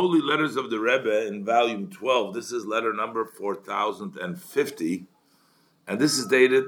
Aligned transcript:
Holy 0.00 0.20
Letters 0.20 0.54
of 0.54 0.70
the 0.70 0.78
Rebbe 0.78 1.26
in 1.26 1.44
volume 1.44 1.90
12. 1.90 2.32
This 2.32 2.52
is 2.52 2.64
letter 2.64 2.92
number 2.92 3.24
4050. 3.24 5.06
And 5.88 5.98
this 5.98 6.16
is 6.16 6.26
dated 6.26 6.66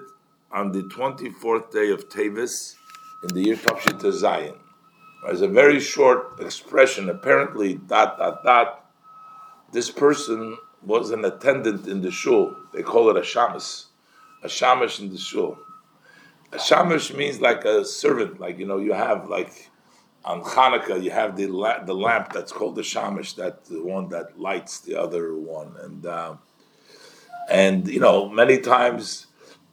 on 0.50 0.72
the 0.72 0.82
24th 0.82 1.70
day 1.70 1.92
of 1.92 2.08
Tavis 2.08 2.74
in 3.22 3.32
the 3.32 3.42
year 3.42 3.54
Tafshit 3.54 4.10
Zion. 4.10 4.56
There's 5.24 5.42
a 5.42 5.46
very 5.46 5.78
short 5.78 6.40
expression, 6.40 7.08
apparently, 7.08 7.74
dot, 7.74 8.18
dot, 8.18 8.42
dot. 8.42 8.90
This 9.70 9.92
person 9.92 10.58
was 10.82 11.12
an 11.12 11.24
attendant 11.24 11.86
in 11.86 12.00
the 12.00 12.10
shul. 12.10 12.56
They 12.72 12.82
call 12.82 13.10
it 13.10 13.16
a 13.16 13.20
shamus. 13.20 13.84
A 14.42 14.48
shamash 14.48 14.98
in 14.98 15.08
the 15.08 15.18
shul. 15.18 15.56
A 16.52 16.58
shamash 16.58 17.12
means 17.12 17.40
like 17.40 17.64
a 17.64 17.84
servant, 17.84 18.40
like, 18.40 18.58
you 18.58 18.66
know, 18.66 18.78
you 18.78 18.92
have 18.92 19.28
like 19.28 19.70
on 20.24 20.42
Hanukkah 20.42 21.02
you 21.02 21.10
have 21.10 21.36
the 21.36 21.46
la- 21.46 21.82
the 21.82 21.94
lamp 21.94 22.32
that's 22.32 22.52
called 22.52 22.76
the 22.76 22.82
shamish, 22.82 23.36
that 23.36 23.64
the 23.64 23.82
one 23.82 24.08
that 24.10 24.38
lights 24.38 24.80
the 24.80 25.00
other 25.00 25.34
one, 25.34 25.74
and 25.82 26.06
uh, 26.06 26.34
and 27.50 27.88
you 27.88 28.00
know 28.00 28.28
many 28.28 28.58
times 28.58 29.26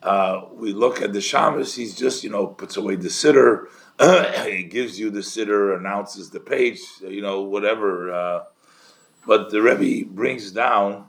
uh, 0.03 0.45
we 0.53 0.73
look 0.73 1.01
at 1.01 1.13
the 1.13 1.19
shamish. 1.19 1.75
He's 1.75 1.95
just 1.95 2.23
you 2.23 2.29
know 2.29 2.47
puts 2.47 2.77
away 2.77 2.95
the 2.95 3.09
siddur, 3.09 3.67
he 4.45 4.63
gives 4.63 4.99
you 4.99 5.09
the 5.09 5.19
siddur, 5.19 5.77
announces 5.77 6.29
the 6.29 6.39
page, 6.39 6.79
you 7.01 7.21
know 7.21 7.41
whatever. 7.41 8.11
Uh, 8.11 8.43
but 9.25 9.49
the 9.49 9.61
Rebbe 9.61 10.09
brings 10.09 10.51
down. 10.51 11.07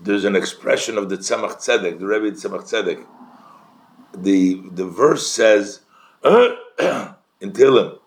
There's 0.00 0.24
an 0.24 0.36
expression 0.36 0.96
of 0.96 1.08
the 1.08 1.16
Tzemach 1.16 1.56
Tzedek, 1.56 1.98
the 1.98 2.06
Rebbe 2.06 2.30
Tzemach 2.32 2.64
Tzedek. 2.64 3.04
The 4.16 4.62
the 4.70 4.86
verse 4.86 5.28
says. 5.28 5.80
in 7.40 7.52
Tehillim, 7.52 7.98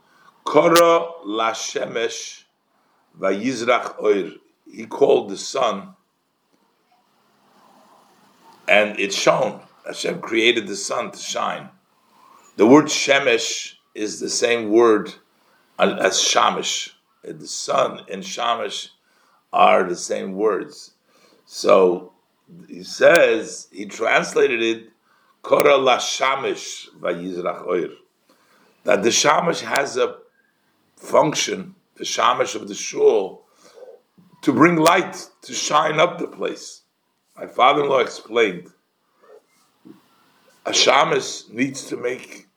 Kora 0.43 1.07
Lashemesh 1.25 2.43
Vayizrach 3.19 4.01
Oir. 4.01 4.31
He 4.69 4.85
called 4.85 5.29
the 5.29 5.37
sun, 5.37 5.95
and 8.67 8.99
it 8.99 9.13
shone. 9.13 9.61
Hashem 9.85 10.21
created 10.21 10.67
the 10.67 10.75
sun 10.75 11.11
to 11.11 11.17
shine. 11.17 11.69
The 12.57 12.67
word 12.67 12.85
Shemesh 12.85 13.73
is 13.95 14.19
the 14.19 14.29
same 14.29 14.69
word 14.69 15.13
as 15.79 16.19
Shamish. 16.19 16.91
The 17.23 17.47
sun 17.47 18.01
and 18.09 18.23
Shamish 18.23 18.89
are 19.51 19.83
the 19.83 19.95
same 19.95 20.33
words. 20.33 20.91
So 21.45 22.13
he 22.67 22.83
says, 22.83 23.67
he 23.71 23.85
translated 23.85 24.61
it, 24.61 24.89
Kora 25.41 25.73
Lashamish 25.73 26.89
Vayizrach 26.99 27.65
Oir 27.65 27.89
that 28.83 29.03
the 29.03 29.11
shamash 29.11 29.61
has 29.61 29.97
a 29.97 30.17
function, 30.95 31.75
the 31.95 32.05
shamash 32.05 32.55
of 32.55 32.67
the 32.67 32.75
shul, 32.75 33.43
to 34.41 34.51
bring 34.51 34.75
light, 34.77 35.29
to 35.43 35.53
shine 35.53 35.99
up 35.99 36.17
the 36.17 36.27
place. 36.27 36.81
My 37.37 37.47
father-in-law 37.47 37.99
explained, 37.99 38.71
a 40.65 40.73
shamash 40.73 41.47
needs 41.49 41.85
to 41.85 41.97
make 41.97 42.47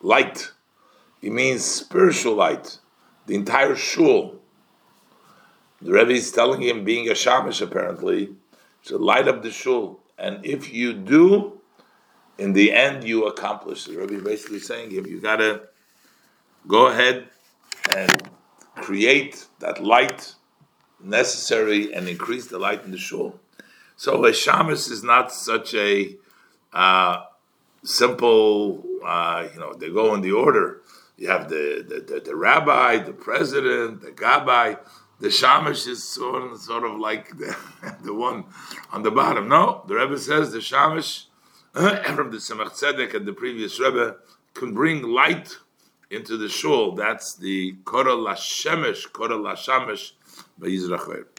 light. 0.00 0.52
It 1.22 1.32
means 1.32 1.64
spiritual 1.64 2.34
light, 2.34 2.78
the 3.26 3.34
entire 3.34 3.74
shul. 3.74 4.40
The 5.80 5.92
Rebbe 5.92 6.12
is 6.12 6.30
telling 6.32 6.62
him, 6.62 6.84
being 6.84 7.10
a 7.10 7.14
shamash 7.14 7.60
apparently, 7.60 8.34
to 8.84 8.98
light 8.98 9.28
up 9.28 9.42
the 9.42 9.50
shul. 9.50 10.00
And 10.18 10.44
if 10.44 10.72
you 10.72 10.92
do, 10.92 11.60
in 12.38 12.52
the 12.52 12.72
end 12.72 13.04
you 13.04 13.26
accomplish. 13.26 13.84
The 13.84 14.02
is 14.02 14.22
basically 14.22 14.60
saying 14.60 14.90
him, 14.90 15.06
you 15.06 15.20
gotta 15.20 15.68
go 16.66 16.86
ahead 16.86 17.28
and 17.90 18.30
create 18.76 19.46
that 19.60 19.82
light 19.82 20.34
necessary 21.00 21.92
and 21.94 22.08
increase 22.08 22.46
the 22.46 22.58
light 22.58 22.84
in 22.84 22.90
the 22.90 22.98
shul. 22.98 23.38
So 23.96 24.24
a 24.24 24.30
shamus 24.30 24.90
is 24.90 25.02
not 25.04 25.32
such 25.32 25.74
a 25.74 26.16
uh, 26.72 27.24
simple, 27.84 28.82
uh, 29.04 29.46
you 29.52 29.60
know, 29.60 29.74
they 29.74 29.90
go 29.90 30.14
in 30.14 30.20
the 30.20 30.32
order. 30.32 30.80
You 31.16 31.28
have 31.28 31.48
the, 31.48 31.84
the, 31.86 32.14
the, 32.14 32.20
the 32.20 32.36
rabbi, 32.36 32.98
the 32.98 33.12
president, 33.12 34.00
the 34.00 34.10
gabbai. 34.10 34.78
The 35.20 35.28
shamish 35.28 35.86
is 35.86 36.02
sort 36.02 36.42
of, 36.42 36.58
sort 36.58 36.82
of 36.82 36.98
like 36.98 37.28
the, 37.38 37.56
the 38.02 38.12
one 38.12 38.44
on 38.90 39.02
the 39.02 39.12
bottom. 39.12 39.48
No, 39.48 39.84
the 39.86 39.94
Rebbe 39.94 40.18
says 40.18 40.50
the 40.50 40.58
shamish 40.58 41.26
from 42.14 42.30
the 42.30 42.36
Tzemach 42.36 42.70
Tzedek 42.78 43.14
and 43.14 43.26
the 43.26 43.32
previous 43.32 43.80
Rebbe 43.80 44.14
can 44.54 44.72
bring 44.74 45.02
light 45.02 45.56
into 46.08 46.36
the 46.36 46.48
shul. 46.48 46.92
That's 46.94 47.34
the 47.34 47.72
Korah 47.84 48.12
Lashemesh, 48.12 49.12
Korah 49.12 49.38
Lashamesh, 49.38 50.12
by 50.56 50.68
Yisrachir. 50.68 51.24